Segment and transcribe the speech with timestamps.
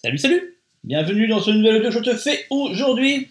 [0.00, 3.26] Salut, salut Bienvenue dans ce nouvel audio que je te fais aujourd'hui.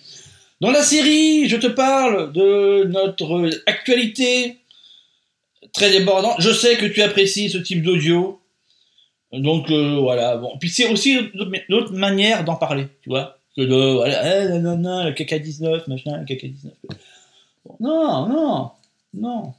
[0.60, 4.58] Dans la série, je te parle de notre actualité
[5.72, 6.36] très débordante.
[6.40, 8.42] Je sais que tu apprécies ce type d'audio.
[9.32, 10.58] Donc euh, voilà, bon.
[10.60, 11.18] Puis c'est aussi
[11.70, 13.38] notre manière d'en parler, tu vois.
[13.56, 16.74] Que de, voilà, eh, le caca 19, machin, le caca 19.
[17.80, 18.72] non, non,
[19.14, 19.54] non.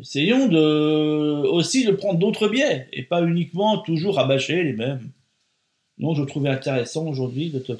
[0.00, 5.12] Essayons de, aussi de prendre d'autres biais et pas uniquement toujours rabâcher les mêmes.
[6.00, 7.72] Donc je trouvais intéressant aujourd'hui de te,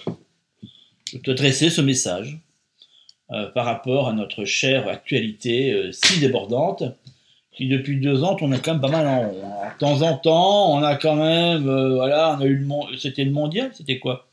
[1.19, 2.39] te, dresser ce message
[3.31, 6.85] euh, par rapport à notre chère actualité euh, si débordante,
[7.53, 9.43] qui depuis deux ans on a quand même pas mal en rond.
[9.75, 13.25] De temps en temps, on a quand même, euh, voilà, on a eu le c'était
[13.25, 14.29] le mondial, c'était quoi?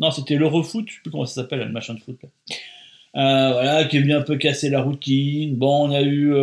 [0.00, 2.18] Non, c'était l'Eurofoot, je sais plus comment ça s'appelle, le machin de foot.
[3.14, 5.54] voilà, qui est bien un peu cassé la routine.
[5.54, 6.34] Bon, on a eu,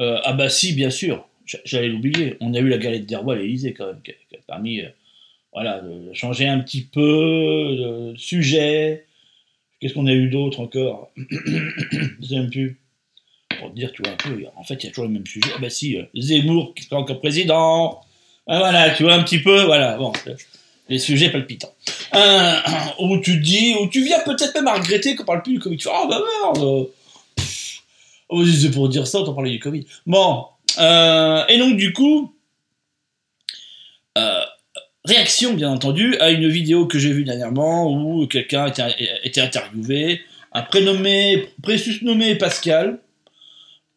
[0.00, 1.28] ah bah si, bien sûr,
[1.64, 4.00] j'allais l'oublier, on a eu la galette des rois à l'Elysée quand même,
[4.48, 4.82] permis
[5.52, 9.06] voilà, de changer un petit peu de sujet.
[9.80, 12.78] Qu'est-ce qu'on a eu d'autre encore Je même plus.
[13.58, 15.26] Pour te dire, tu vois, un peu, en fait, il y a toujours le même
[15.26, 15.50] sujet.
[15.54, 18.00] Ah bah si, euh, Zemmour qui sera encore président.
[18.46, 20.12] Ah, voilà, tu vois, un petit peu, voilà, bon,
[20.88, 21.74] les sujets palpitants.
[22.14, 22.54] Euh,
[23.00, 25.76] où tu dis, où tu viens peut-être même à regretter qu'on parle plus du Covid.
[25.76, 26.88] Tu fais, oh bah merde
[28.30, 29.86] Oh, c'est pour dire ça, t'en parlais du Covid.
[30.06, 30.46] Bon,
[30.78, 32.34] euh, et donc du coup,
[34.18, 34.44] euh,
[35.08, 38.66] Réaction, bien entendu, à une vidéo que j'ai vue dernièrement où quelqu'un
[39.24, 40.20] était, interviewé,
[40.52, 41.48] un prénommé,
[42.02, 42.98] nommé Pascal,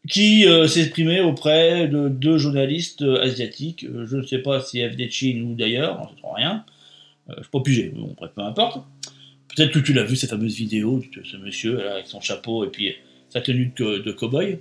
[0.08, 3.84] qui euh, s'exprimait auprès de deux journalistes euh, asiatiques.
[3.84, 6.64] Euh, je ne sais pas si FD Chine ou d'ailleurs, on ne sait rien.
[7.28, 8.78] je ne sais pas pigé, bon, bref, peu importe.
[9.54, 12.70] Peut-être que tu l'as vu, cette fameuse vidéo de ce monsieur avec son chapeau et
[12.70, 12.96] puis
[13.28, 14.60] sa tenue de, de cow-boy.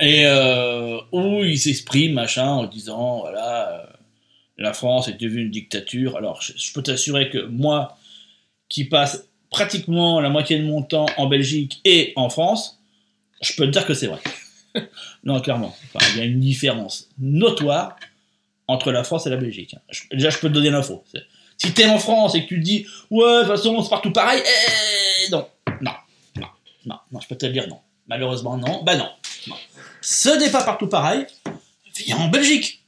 [0.00, 0.26] et
[1.12, 3.86] où il s'exprime, machin, en disant, voilà
[4.58, 6.16] la France est devenue une dictature.
[6.16, 7.96] Alors, je, peux t'assurer que moi,
[8.68, 12.80] qui passe pratiquement la moitié de mon temps en Belgique et en France,
[13.42, 14.20] je peux te dire que c'est vrai.
[15.24, 15.76] non, clairement.
[16.12, 17.96] il y a une différence notoire
[18.68, 19.76] entre la France et la Belgique.
[20.12, 21.04] déjà, je peux te donner l'info.
[21.58, 23.90] Si tu es en France et que tu te dis, ouais, de toute façon, c'est
[23.90, 25.48] partout pareil, eh, non,
[25.80, 25.92] non,
[26.36, 26.48] non,
[26.84, 27.80] non, non, je peux te le dire non.
[28.08, 28.82] Malheureusement, non.
[28.84, 29.08] Bah non,
[29.48, 29.56] non.
[30.00, 31.26] Ce n'est pas partout pareil.
[31.96, 32.85] Viens en Belgique.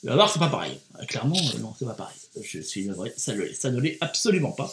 [0.00, 0.78] Tu vas c'est pas pareil.
[1.00, 2.16] Euh, clairement, euh, non, c'est pas pareil.
[2.40, 4.72] Je suis vrai, ça, ne l'est absolument pas.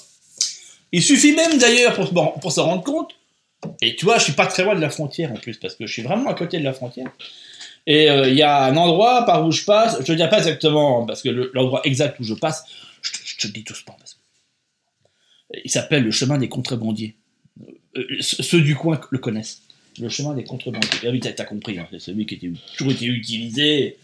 [0.92, 3.16] Il suffit même d'ailleurs pour, pour se rendre compte,
[3.82, 5.88] et tu vois, je suis pas très loin de la frontière en plus, parce que
[5.88, 7.12] je suis vraiment à côté de la frontière.
[7.88, 10.38] Et euh, il y a un endroit par où je passe, je ne dis pas
[10.38, 12.66] exactement, parce que l'endroit exact où je passe,
[13.02, 13.76] je, te le dis tout.
[13.86, 14.20] Parce que
[15.64, 17.16] il s'appelle le chemin des contrebandiers.
[18.22, 19.62] ceux du coin le connaissent.
[20.00, 21.00] Le chemin des contrebandiers.
[21.04, 23.98] Ah oui, t'as compris, hein, c'est celui qui a toujours été utilisé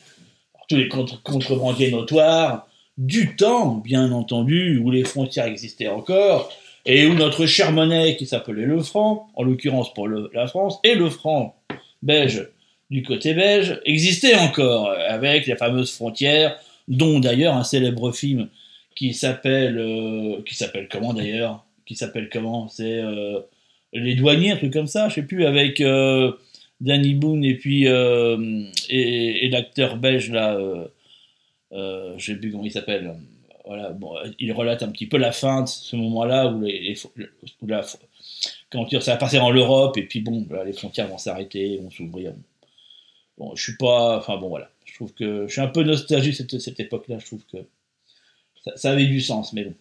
[0.77, 2.67] les contre contrebandiers notoires,
[2.97, 6.51] du temps, bien entendu, où les frontières existaient encore,
[6.85, 10.95] et où notre chère monnaie qui s'appelait le franc, en l'occurrence pour la France, et
[10.95, 11.55] le franc
[12.01, 12.47] belge
[12.89, 16.57] du côté belge, existait encore, avec les fameuses frontières,
[16.87, 18.49] dont d'ailleurs un célèbre film
[18.95, 23.39] qui s'appelle, euh, qui s'appelle comment d'ailleurs, qui s'appelle comment, c'est euh,
[23.93, 26.33] les douaniers, un truc comme ça, je sais plus, avec euh,
[26.81, 30.87] Danny Boone et puis euh, et, l'acteur belge là, euh,
[31.71, 33.15] euh, je sais plus comment il s'appelle.
[33.65, 36.95] Voilà, bon, il relate un petit peu la fin de ce moment-là où, les,
[37.61, 37.85] où la,
[38.71, 42.33] quand ça va partir en Europe et puis bon, les frontières vont s'arrêter, vont s'ouvrir.
[43.37, 46.35] Bon, je suis pas, enfin bon voilà, je trouve que je suis un peu nostalgique
[46.35, 47.19] cette, cette époque-là.
[47.19, 47.57] Je trouve que
[48.75, 49.75] ça, avait du sens, mais bon.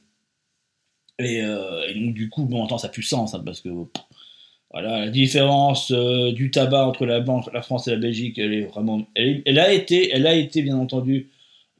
[1.19, 3.71] Et, donc du coup, bon, on entend ça plus sens hein, parce que
[4.73, 7.23] voilà, la différence euh, du tabac entre la,
[7.63, 11.29] France et la Belgique, elle est vraiment, elle, a été, elle a été bien entendu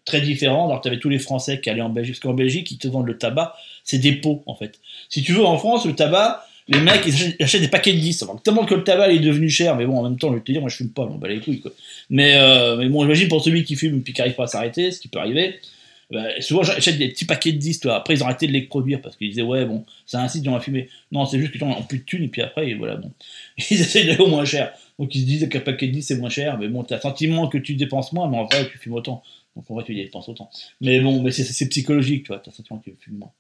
[0.05, 0.71] très différente.
[0.71, 2.89] Alors tu avais tous les Français qui allaient en Belgique, parce qu'en Belgique ils te
[2.89, 4.81] vendent le tabac, c'est des pots en fait.
[5.09, 8.25] Si tu veux en France le tabac, les mecs ils achètent, des paquets de 10.
[8.43, 10.51] tellement que le tabac est devenu cher, mais bon en même temps je vais te
[10.51, 11.71] dire, moi je fume pas, on bat les couilles quoi.
[12.09, 14.91] Mais euh, mais bon j'imagine pour celui qui fume et qui n'arrive pas à s'arrêter,
[14.91, 15.61] ce qui peut arriver.
[16.11, 17.97] Bah, souvent j'achète des petits paquets de 10, toi.
[17.97, 20.55] après ils ont arrêté de les produire parce qu'ils disaient ouais bon, ça incite dans
[20.55, 20.89] la fumée.
[21.13, 23.13] Non, c'est juste qu'ils ont plus de thunes et puis après voilà bon.
[23.71, 24.73] Ils essaient d'aller au moins cher.
[24.99, 27.49] Donc ils se disent qu'un paquet de 10 c'est moins cher, mais bon, t'as sentiment
[27.49, 29.23] que tu dépenses moins, mais en vrai tu fumes autant.
[29.55, 30.51] Donc en vrai tu dépenses autant.
[30.81, 33.33] Mais bon, mais c'est psychologique, tu t'as sentiment que tu fumes moins.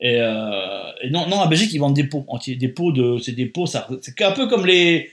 [0.00, 3.18] Et, euh, et, non, non, à Belgique ils vendent des pots entiers, des pots de,
[3.18, 5.10] c'est des pots, ça, c'est un peu comme les,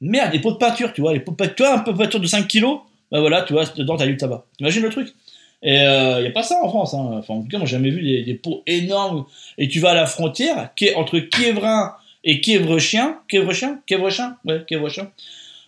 [0.00, 2.26] merde, des pots de peinture, tu vois, les pots peinture, un peu de peinture de
[2.26, 2.80] 5 kilos,
[3.10, 4.46] bah voilà, tu vois, dedans t'as du tabac.
[4.56, 5.14] T'imagines le truc
[5.62, 6.94] et il euh, n'y a pas ça en France.
[6.94, 7.10] Hein.
[7.18, 9.24] Enfin, en tout cas, moi, j'ai jamais vu des, des, pots énormes.
[9.56, 11.94] Et tu vas à la frontière, qui est entre Kievrin
[12.24, 12.40] et.
[12.40, 13.80] Kievre-Chien Kievre-Chien?
[14.44, 14.64] Ouais.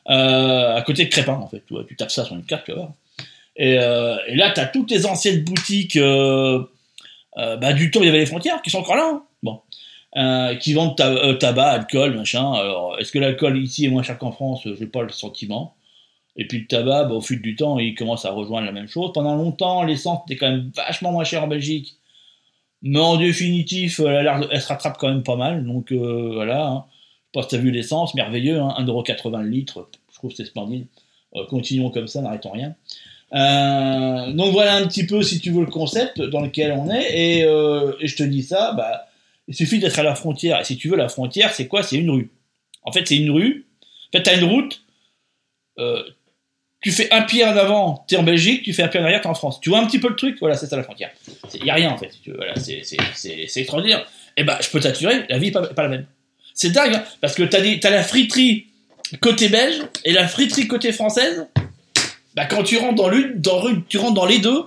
[0.09, 1.63] Euh, à côté de Crépin, en fait.
[1.89, 2.93] Tu, tapes ça sur une carte, tu vas
[3.61, 8.19] euh, et là, tu as toutes les anciennes boutiques, bah, du temps, il y avait
[8.19, 9.11] les frontières qui sont encore là.
[9.13, 9.23] Hein.
[9.43, 9.61] Bon.
[10.61, 12.53] qui vendent tabac, alcool, machin.
[12.53, 14.63] Alors, est-ce que l'alcool ici est moins cher qu'en France?
[14.65, 15.75] J'ai pas le sentiment.
[16.37, 18.89] Et puis le tabac, bah, au fil du temps, il commence à rejoindre la même
[18.89, 19.13] chose.
[19.13, 21.97] Pendant longtemps, l'essence était quand même vachement moins chère en Belgique.
[22.83, 25.67] Mais en définitif, elle, elle se rattrape quand même pas mal.
[25.67, 26.67] Donc voilà.
[26.67, 26.85] Hein.
[27.31, 29.89] Je pense que tu as vu l'essence, merveilleux, hein, 1,80€ le litre.
[30.11, 30.87] Je trouve c'est splendide.
[31.49, 32.75] continuons comme ça, n'arrêtons rien.
[33.33, 37.39] Euh, donc voilà un petit peu, si tu veux, le concept dans lequel on est.
[37.39, 39.07] Et, euh, je te dis ça, bah,
[39.47, 40.61] il suffit d'être à la frontière.
[40.61, 41.83] Et si tu veux, la frontière, c'est quoi?
[41.83, 42.31] C'est une rue.
[42.83, 43.67] En fait, c'est une rue.
[44.09, 44.83] En fait, tu as une route.
[46.81, 49.05] Tu fais un pied en avant, tu es en Belgique, tu fais un pied en
[49.05, 49.61] arrière, tu es en France.
[49.61, 50.39] Tu vois un petit peu le truc?
[50.41, 51.11] Voilà, c'est ça la frontière.
[51.55, 52.11] Il n'y a rien en fait.
[52.35, 54.01] Voilà, c'est extraordinaire.
[54.37, 56.07] Et eh bah, je peux t'assurer, la vie n'est pas, la même.
[56.55, 57.57] C'est dingue, hein parce que tu
[57.87, 58.67] as, la friterie
[59.21, 61.47] côté belge et la friterie côté française
[62.35, 64.65] bah, quand tu rentres dans l'une, dans tu rentres dans les deux,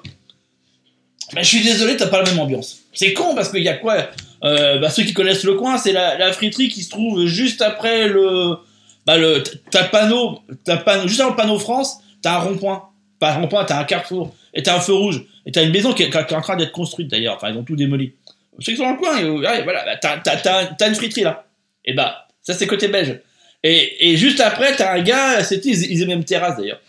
[1.33, 2.81] bah, je suis désolé, t'as pas la même ambiance.
[2.93, 4.09] C'est con parce qu'il y a quoi?
[4.43, 8.07] Euh, bah, Ceux qui connaissent le coin, c'est la, friterie qui se trouve juste après
[8.07, 8.57] le.
[9.05, 12.89] Bah, le t'as panneau, t'as panneau, juste avant le panneau France, t'as un rond-point.
[13.19, 15.93] Pas un rond-point, t'as un carrefour, et t'as un feu rouge, et t'as une maison
[15.93, 18.13] qui est, en train d'être construite d'ailleurs, enfin ils ont tout démoli.
[18.59, 21.45] Ceux qui sont dans le coin, et, voilà, bah, t'as, t'as, t'as, une friterie là.
[21.85, 23.19] Et bah, ça c'est côté belge.
[23.63, 26.79] Et, et juste après, t'as un gars, c'était, ils, ils aimaient même terrasse d'ailleurs.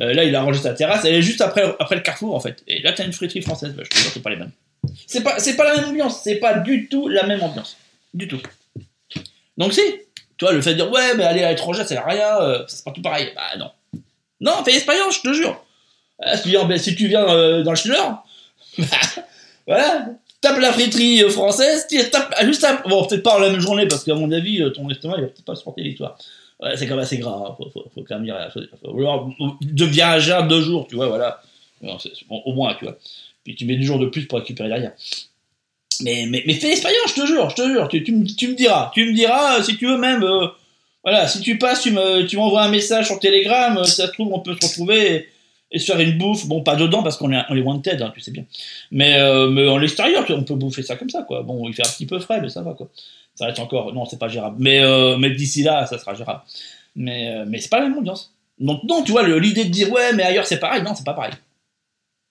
[0.00, 1.04] Euh, là, il a arrangé sa terrasse.
[1.04, 2.62] Elle est juste après, après le carrefour, en fait.
[2.66, 3.74] Et là, t'as une friterie française.
[3.74, 4.52] Bah, je te jure, c'est pas les mêmes.
[5.06, 6.22] C'est pas, c'est pas la même ambiance.
[6.22, 7.76] C'est pas du tout la même ambiance.
[8.14, 8.40] Du tout.
[9.58, 9.82] Donc, si.
[10.42, 12.40] Tu vois, le fait de dire, ouais, mais aller à l'étranger, ça sert à rien.
[12.40, 13.30] Euh, c'est pas tout pareil.
[13.36, 13.70] Bah, non.
[14.40, 15.64] Non, fais l'expérience, je te jure.
[16.26, 17.94] Euh, si tu viens, viens dans le Schiller,
[18.76, 18.84] bah,
[19.68, 20.06] voilà.
[20.40, 24.02] Tape la friterie française, tape, juste tape, bon, peut-être pas en la même journée, parce
[24.02, 26.18] qu'à mon avis, ton estomac, il va peut-être pas supporter l'histoire
[26.76, 27.56] c'est quand même assez grave, hein.
[27.72, 28.36] faut, quand même dire.
[29.60, 31.40] Deviens à deux jours, tu vois, voilà.
[32.28, 32.96] au moins, tu vois.
[33.44, 34.92] Puis tu mets deux jours de plus pour récupérer derrière.
[36.02, 37.88] Mais, mais, fais l'expérience, je te jure, je te jure.
[37.88, 38.90] Tu, tu, me diras.
[38.94, 40.22] Tu me diras, euh, si tu veux même.
[40.22, 40.48] Euh,
[41.04, 44.12] voilà, si tu passes, tu me, m'envoies un message sur Telegram, euh, si ça se
[44.12, 45.28] trouve, on peut se retrouver
[45.70, 46.46] et, se faire une bouffe.
[46.46, 48.44] Bon, pas dedans parce qu'on est, on est wanted, hein, tu sais bien.
[48.90, 49.18] Mais,
[49.48, 51.42] mais en l'extérieur, on peut bouffer ça comme ça, quoi.
[51.42, 52.88] Bon, il fait un petit peu frais, mais ça va, quoi
[53.34, 53.94] ça reste encore.
[53.94, 54.56] Non, c'est pas gérable.
[54.58, 54.82] Mais,
[55.18, 56.42] mais d'ici là, ça sera gérable.
[56.94, 58.34] Mais, mais c'est pas la même ambiance.
[58.58, 61.14] Donc, non, tu vois, l'idée de dire ouais, mais ailleurs c'est pareil, non, c'est pas
[61.14, 61.32] pareil.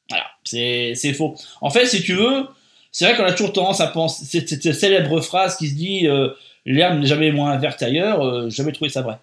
[0.09, 1.35] Voilà, c'est faux.
[1.61, 2.47] En fait, si tu veux,
[2.91, 4.45] c'est vrai qu'on a toujours tendance à penser.
[4.45, 6.29] Cette, célèbre phrase qui se dit euh,
[6.65, 9.17] l'herbe n'est jamais moins verte ailleurs, jamais trouvé ça vrai.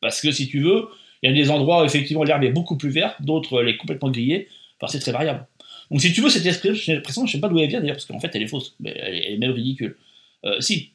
[0.00, 0.88] Parce que si tu veux,
[1.22, 3.76] il y a des endroits où effectivement l'herbe est beaucoup plus verte, d'autres elle est
[3.76, 4.48] complètement grillée.
[4.80, 5.46] Enfin, c'est très variable.
[5.90, 8.20] Donc si tu veux, cette expression, je sais pas d'où elle vient d'ailleurs, parce qu'en
[8.20, 9.96] fait elle est fausse, mais elle est même ridicule.
[10.44, 10.92] Euh, si.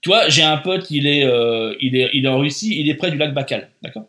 [0.00, 2.88] Tu vois, j'ai un pote, il est, euh, il, est, il est en Russie, il
[2.88, 4.06] est près du lac Bacal, d'accord?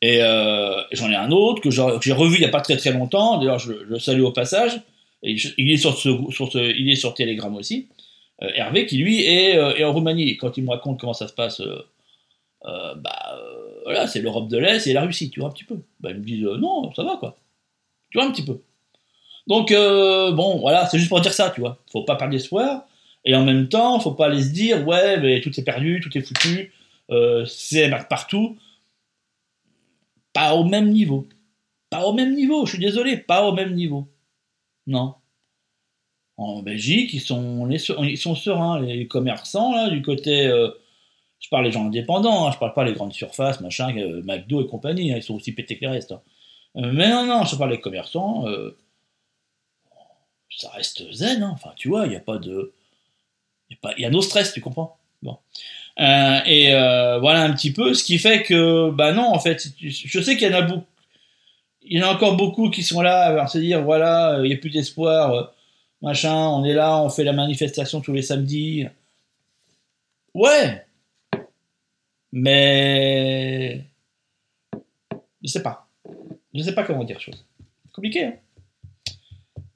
[0.00, 2.92] Et euh, j'en ai un autre que j'ai revu il n'y a pas très très
[2.92, 4.80] longtemps, d'ailleurs je, le salue au passage,
[5.22, 6.08] il, est sur ce,
[6.76, 7.88] il est sur Telegram aussi,
[8.40, 10.36] Hervé, qui lui est, est, en Roumanie.
[10.36, 11.60] Quand il me raconte comment ça se passe,
[12.64, 13.40] bah
[13.84, 15.80] voilà, c'est l'Europe de l'Est et la Russie, tu vois, un petit peu.
[16.00, 17.36] Bah, ils me disent non, ça va quoi.
[18.10, 18.60] Tu vois, un petit peu.
[19.46, 21.78] Donc, bon, voilà, c'est juste pour dire ça, tu vois.
[21.90, 22.84] Faut pas perdre d'espoir.
[23.24, 26.16] Et en même temps, faut pas aller se dire, ouais, mais tout est perdu, tout
[26.16, 26.72] est foutu,
[27.10, 28.56] euh, c'est partout.
[30.32, 31.28] Pas au même niveau.
[31.90, 34.08] Pas au même niveau, je suis désolé, pas au même niveau.
[34.88, 35.14] Non.
[36.36, 40.46] En Belgique, ils sont, ils sont sereins, les commerçants, là, du côté.
[40.46, 40.70] Euh,
[41.40, 44.60] je parle des gens indépendants, hein, je parle pas les grandes surfaces, machin, euh, McDo
[44.60, 46.12] et compagnie, hein, ils sont aussi pétés que les restes.
[46.12, 46.22] Hein.
[46.74, 48.44] mais non, non, je parle des commerçants,
[50.50, 52.72] ça reste zen, enfin, tu vois, il n'y a pas de
[53.70, 54.98] il y a nos stress, tu comprends?
[56.00, 59.68] Euh, et euh, voilà un petit peu, ce qui fait que, bah non, en fait,
[59.80, 60.86] je sais qu'il y en a beaucoup,
[61.88, 64.54] il y en a encore beaucoup qui sont là à se dire, voilà, il n'y
[64.54, 65.54] a plus d'espoir,
[66.02, 68.86] machin, on est là, on fait la manifestation tous les samedis.
[70.34, 70.84] Ouais,
[72.32, 73.84] mais
[75.42, 75.88] je sais pas,
[76.54, 77.44] je sais pas comment dire chose.
[77.92, 78.34] Compliqué, hein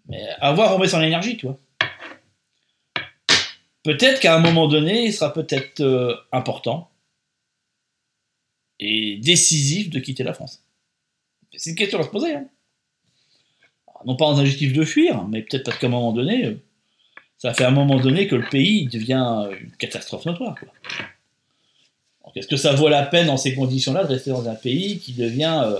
[0.08, 1.58] mais avoir, on met son énergie, tu vois
[3.82, 6.90] peut-être qu'à un moment donné, il sera peut-être euh, important
[8.78, 10.61] et décisif de quitter la France.
[11.54, 12.34] C'est une question à se poser.
[12.34, 12.46] Hein.
[14.04, 16.54] Non pas en objectif de fuir, mais peut-être parce qu'à un moment donné, euh,
[17.38, 20.56] ça fait un moment donné que le pays devient une catastrophe notoire.
[22.34, 25.12] Est-ce que ça vaut la peine dans ces conditions-là de rester dans un pays qui
[25.12, 25.78] devient, euh,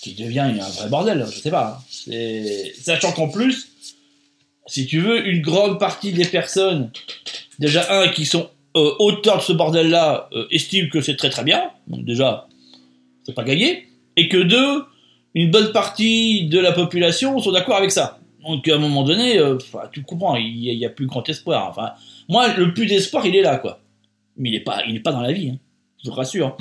[0.00, 1.26] qui devient un vrai bordel?
[1.30, 1.80] Je sais pas.
[2.08, 2.72] Hein.
[2.80, 3.68] Sachant qu'en plus,
[4.66, 6.90] si tu veux, une grande partie des personnes,
[7.58, 11.44] déjà un, qui sont euh, auteurs de ce bordel-là, euh, estiment que c'est très très
[11.44, 12.48] bien, donc déjà,
[13.24, 14.84] c'est pas gagné, et que deux,
[15.34, 18.18] une bonne partie de la population sont d'accord avec ça.
[18.42, 19.58] Donc à un moment donné, euh,
[19.92, 21.68] tu comprends, il y, a- plus grand espoir.
[21.68, 21.92] Enfin,
[22.28, 23.80] moi, le plus d'espoir, il est là, quoi.
[24.36, 25.50] Mais il est pas, pas dans la vie.
[25.50, 25.58] hein.
[26.02, 26.56] Je vous rassure.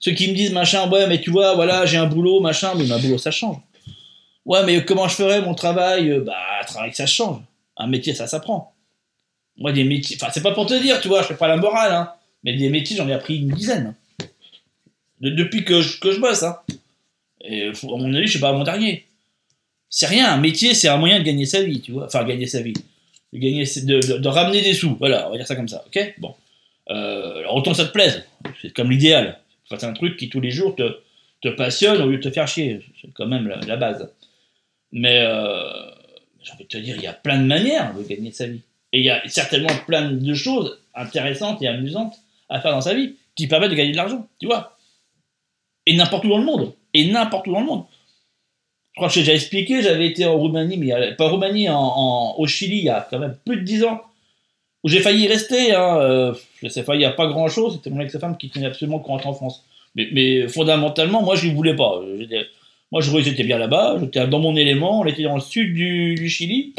[0.00, 2.84] Ceux qui me disent machin, ouais, mais tu vois, voilà, j'ai un boulot, machin, mais
[2.84, 3.56] ma boulot, ça change.
[4.44, 6.10] Ouais, mais comment je ferais mon travail?
[6.10, 7.40] Euh, Bah, un travail, ça change.
[7.76, 8.74] Un métier, ça s'apprend.
[9.56, 11.56] Moi, des métiers, enfin, c'est pas pour te dire, tu vois, je fais pas la
[11.56, 12.10] morale, hein.
[12.42, 13.94] Mais des métiers, j'en ai appris une dizaine.
[15.24, 16.58] De- depuis que je, que je bosse, hein.
[17.44, 19.06] Et à mon avis, je suis pas à mon dernier.
[19.88, 22.06] C'est rien, un métier, c'est un moyen de gagner sa vie, tu vois.
[22.06, 22.74] Enfin, gagner sa vie.
[23.32, 24.96] De, gagner, de, ramener des sous.
[24.96, 26.14] Voilà, on va dire ça comme ça, ok?
[26.18, 26.34] Bon.
[26.90, 28.24] Euh, alors, autant ça te plaise.
[28.60, 29.38] C'est comme l'idéal.
[29.68, 32.48] Faut faire un truc qui, tous les jours, te, passionne au lieu de te faire
[32.48, 32.80] chier.
[33.00, 34.10] C'est quand même la, la base.
[34.92, 35.90] Mais, euh,
[36.42, 38.60] j'ai envie de te dire, il y a plein de manières de gagner sa vie.
[38.92, 42.14] Et il y a certainement plein de choses intéressantes et amusantes
[42.48, 44.73] à faire dans sa vie qui permettent de gagner de l'argent, tu vois.
[45.86, 46.72] Et n'importe où dans le monde.
[46.94, 47.84] Et n'importe où dans le monde.
[48.92, 52.34] Je crois que j'ai déjà expliqué, j'avais été en Roumanie, mais pas Roumanie, en, en-
[52.38, 54.02] au Chili, il y a quand même plus de 10 ans,
[54.84, 55.74] où j'ai failli y rester.
[55.74, 58.50] Hein, euh, je sais pas, il n'y a pas grand chose, c'était mon ex-femme qui
[58.50, 59.64] tenait absolument qu'on rentre en France.
[59.96, 62.00] Mais, fondamentalement, moi, je ne voulais pas.
[62.92, 66.14] Moi, je j'étais bien là-bas, j'étais dans mon élément, on était dans le sud du,
[66.14, 66.74] du Chili.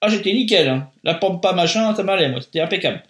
[0.00, 0.88] Ah, j'étais nickel, hein.
[1.04, 3.02] la pampa machin, ça m'allait, moi, c'était impeccable.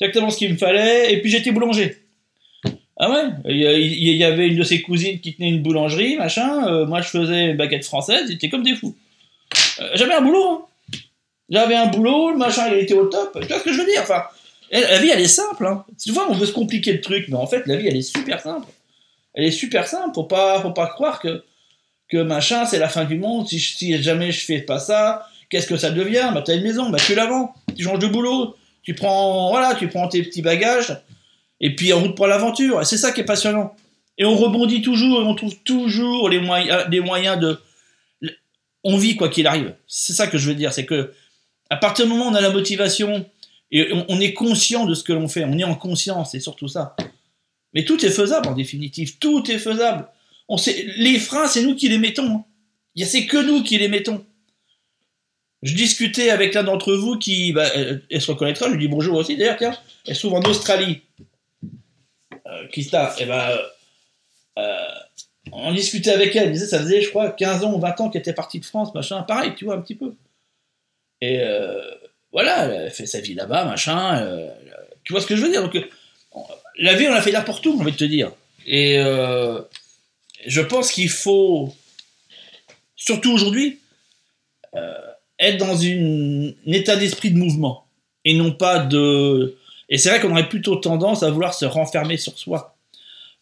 [0.00, 1.98] Exactement ce qu'il me fallait, et puis j'étais boulanger.
[2.96, 6.68] Ah ouais, il y, avait une de ses cousines qui tenait une boulangerie, machin.
[6.68, 8.94] euh, moi, je faisais une baguette française, ils étaient comme des fous.
[9.80, 10.64] Euh, J'avais un boulot, hein.
[11.50, 13.36] J'avais un boulot, le machin, il était au top.
[13.40, 14.00] Tu vois ce que je veux dire?
[14.02, 14.22] Enfin,
[14.70, 15.66] la vie, elle est simple.
[15.66, 15.84] Hein.
[16.02, 18.02] Tu vois, on veut se compliquer le truc, mais en fait, la vie, elle est
[18.02, 18.66] super simple.
[19.34, 20.14] Elle est super simple.
[20.14, 21.44] Faut pas, faut pas croire que,
[22.08, 23.46] que machin, c'est la fin du monde.
[23.48, 26.30] Si, jamais je fais pas ça, qu'est-ce que ça devient?
[26.32, 27.28] Bah, t'as une maison, bah, tu la.
[27.76, 28.56] Tu changes de boulot.
[28.82, 30.96] Tu prends, voilà, tu prends tes petits bagages.
[31.64, 32.82] Et puis, en route pour l'aventure.
[32.82, 33.74] Et c'est ça qui est passionnant.
[34.18, 37.58] Et on rebondit toujours et on trouve toujours les moyens, les moyens de.
[38.84, 39.74] On vit quoi qu'il arrive.
[39.88, 40.74] C'est ça que je veux dire.
[40.74, 41.14] C'est que,
[41.70, 43.24] à partir du moment où on a la motivation
[43.70, 46.68] et on, est conscient de ce que l'on fait, on est en conscience, c'est surtout
[46.68, 46.94] ça.
[47.72, 49.16] Mais tout est faisable en définitive.
[49.18, 50.06] Tout est faisable.
[50.50, 52.26] On sait, les freins, c'est nous qui les mettons.
[52.26, 52.44] hein.
[52.94, 54.22] Il C'est que nous qui les mettons.
[55.62, 59.16] Je discutais avec l'un d'entre vous qui, elle, elle se reconnaîtra, je lui dis bonjour
[59.16, 59.74] aussi d'ailleurs, tiens,
[60.06, 61.00] elle se trouve en Australie.
[62.54, 63.58] Euh, Christa, et ben,
[64.58, 64.88] euh,
[65.52, 68.20] on discutait avec elle, disait ça faisait, je crois, 15 ans ou 20 ans qu'elle
[68.20, 70.14] était partie de France, machin, pareil, tu vois, un petit peu.
[71.20, 71.82] Et euh,
[72.32, 74.48] voilà, elle fait sa vie là-bas, machin, euh,
[75.04, 75.62] tu vois ce que je veux dire?
[75.62, 75.84] Donc, euh,
[76.78, 78.32] la vie, on l'a fait pour tout, j'ai envie de te dire.
[78.66, 79.60] Et euh,
[80.46, 81.72] je pense qu'il faut,
[82.96, 83.80] surtout aujourd'hui,
[84.74, 84.94] euh,
[85.38, 87.86] être dans un état d'esprit de mouvement
[88.24, 89.56] et non pas de.
[89.94, 92.74] Et c'est vrai qu'on aurait plutôt tendance à vouloir se renfermer sur soi,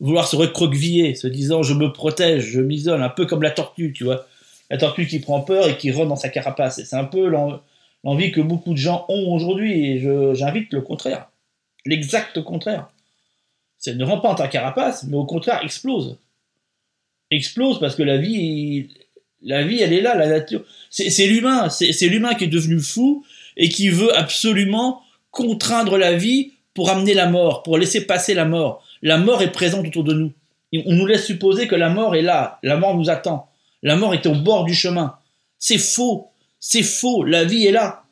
[0.00, 3.94] vouloir se recroqueviller, se disant je me protège, je m'isole, un peu comme la tortue,
[3.94, 4.26] tu vois.
[4.68, 6.78] La tortue qui prend peur et qui rentre dans sa carapace.
[6.78, 7.62] Et c'est un peu l'en-
[8.04, 9.92] l'envie que beaucoup de gens ont aujourd'hui.
[9.92, 11.30] Et j'invite le contraire,
[11.86, 12.90] l'exact contraire.
[13.78, 16.18] C'est ne rentre pas dans ta carapace, mais au contraire explose.
[17.30, 18.90] Explose parce que la vie,
[19.40, 20.66] la vie, elle est là, la nature.
[20.90, 23.24] C'est l'humain, c'est l'humain qui est devenu fou
[23.56, 25.00] et qui veut absolument
[25.32, 28.84] contraindre la vie pour amener la mort, pour laisser passer la mort.
[29.02, 30.32] La mort est présente autour de nous.
[30.86, 33.48] On nous laisse supposer que la mort est là, la mort nous attend.
[33.82, 35.16] La mort est au bord du chemin.
[35.58, 36.28] C'est faux,
[36.60, 38.04] c'est faux, la vie est là.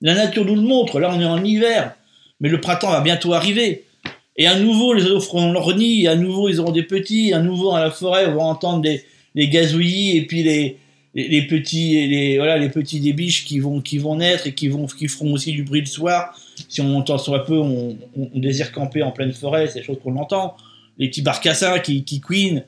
[0.00, 1.94] La nature nous le montre, là on est en hiver,
[2.40, 3.84] mais le printemps va bientôt arriver.
[4.36, 7.34] Et à nouveau, les oiseaux feront leur nid, à nouveau, ils auront des petits, et
[7.34, 9.04] à nouveau, dans la forêt, on va entendre des,
[9.34, 10.78] des gazouillis, et puis les,
[11.14, 14.68] les, les petits, les, voilà, les petits des qui vont, qui vont naître, et qui,
[14.68, 16.36] vont, qui feront aussi du bruit le soir.
[16.68, 17.96] Si on entend soit peu, on,
[18.34, 20.56] désire camper en pleine forêt, c'est des choses qu'on entend.
[20.98, 22.64] Les petits barcassins qui, qui queenent,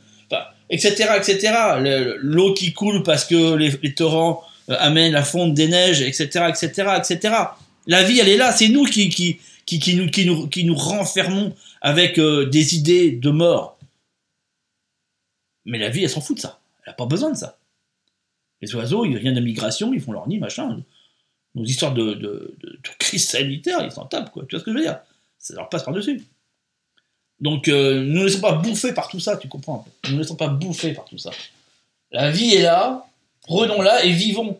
[0.70, 1.52] etc., etc.
[1.80, 6.02] Le- L'eau qui coule parce que les, les torrents euh, amènent la fonte des neiges,
[6.02, 7.34] etc., etc., etc.
[7.86, 10.64] La vie, elle est là, c'est nous qui, qui, qui, qui nous, qui, nous, qui
[10.64, 13.78] nous renfermons avec euh, des idées de mort.
[15.64, 16.58] Mais la vie, elle s'en fout de ça.
[16.84, 17.58] Elle n'a pas besoin de ça.
[18.62, 20.80] Les oiseaux, ils viennent de migration, ils font leur nid, machin.
[21.56, 22.54] Nos histoires de,
[22.98, 24.44] crise sanitaire, ils s'en tapent, quoi.
[24.46, 25.00] Tu vois ce que je veux dire?
[25.38, 26.22] Ça leur passe par-dessus.
[27.40, 30.36] Donc, euh, ne nous laissons pas bouffer par tout ça, tu comprends Ne nous laissons
[30.36, 31.30] pas bouffer par tout ça.
[32.10, 33.06] La vie est là,
[33.42, 34.58] prenons-la et vivons.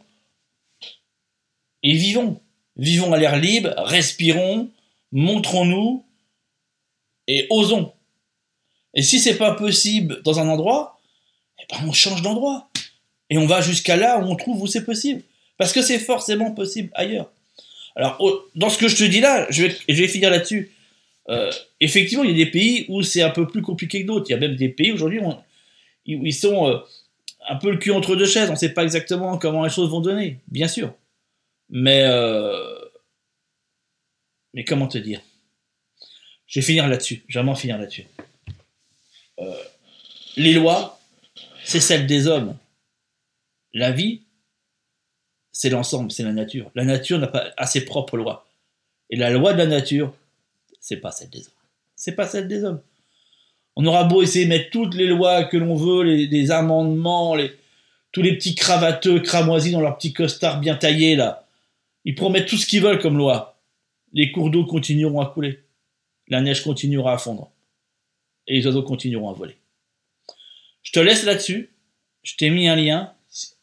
[1.83, 2.41] Et vivons.
[2.77, 4.71] Vivons à l'air libre, respirons,
[5.13, 6.03] montrons-nous
[7.27, 7.93] et osons.
[8.95, 10.99] Et si c'est pas possible dans un endroit,
[11.59, 12.71] eh ben on change d'endroit.
[13.29, 15.23] Et on va jusqu'à là où on trouve où c'est possible.
[15.59, 17.31] Parce que c'est forcément possible ailleurs.
[17.95, 18.19] Alors,
[18.55, 20.71] dans ce que je te dis là, je vais, finir là-dessus.
[21.29, 24.27] Euh, effectivement, il y a des pays où c'est un peu plus compliqué que d'autres.
[24.29, 25.35] Il y a même des pays aujourd'hui où,
[26.05, 26.79] ils sont euh,
[27.49, 28.51] un peu le cul entre deux chaises.
[28.51, 30.93] On ne sait pas exactement comment les choses vont donner, bien sûr.
[31.71, 32.79] Mais, euh,
[34.53, 35.23] mais comment te dire?
[36.47, 37.25] Je vais finir là-dessus.
[37.29, 38.05] Je vais vraiment finir là-dessus.
[40.37, 41.01] Les lois,
[41.65, 42.57] c'est celle des hommes.
[43.73, 44.26] La vie,
[45.57, 46.71] c'est l'ensemble, c'est la nature.
[46.75, 48.47] La nature n'a pas ses propres lois.
[49.09, 50.13] Et la loi de la nature,
[50.81, 51.55] c'est pas celle des hommes.
[51.95, 52.83] C'est pas celle des hommes.
[53.75, 57.39] On aura beau essayer de mettre toutes les lois que l'on veut, les, amendements,
[58.13, 61.47] tous les petits cravateux cramoisis dans leurs petits costards bien taillés là.
[62.05, 63.59] Ils promettent tout ce qu'ils veulent comme loi.
[64.13, 65.61] Les cours d'eau continueront à couler.
[66.29, 67.51] La neige continuera à fondre.
[68.47, 69.57] Et les oiseaux continueront à voler.
[70.83, 71.71] Je te laisse là-dessus.
[72.25, 73.15] Je t'ai mis un lien.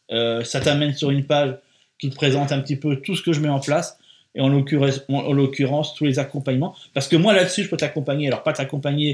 [0.09, 1.55] Euh, ça t'amène sur une page
[2.03, 3.97] qui te présente un petit peu tout ce que je mets en place
[4.35, 6.75] et en l'occurrence tous les accompagnements.
[6.93, 8.27] Parce que moi là-dessus, je peux t'accompagner.
[8.27, 9.13] Alors pas t'accompagner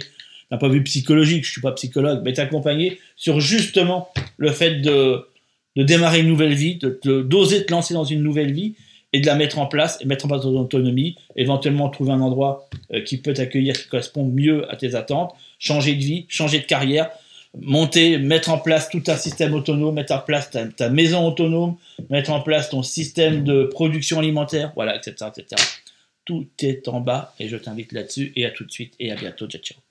[0.50, 4.82] d'un point de vue psychologique, je suis pas psychologue, mais t'accompagner sur justement le fait
[4.82, 5.28] de,
[5.76, 8.74] de démarrer une nouvelle vie, de d'oser te lancer dans une nouvelle vie
[9.14, 12.22] et de la mettre en place et mettre en place ton autonomie, éventuellement trouver un
[12.22, 16.58] endroit euh, qui peut t'accueillir, qui correspond mieux à tes attentes, changer de vie, changer
[16.58, 17.12] de carrière,
[17.58, 21.78] monter, mettre en place tout un système autonome, mettre en place ta, maison autonome,
[22.10, 25.62] mettre en place ton système de production alimentaire, voilà, etc., etc.
[26.26, 29.16] Tout est en bas et je t'invite là-dessus et à tout de suite et à
[29.16, 29.48] bientôt.
[29.48, 29.89] Ciao, ciao.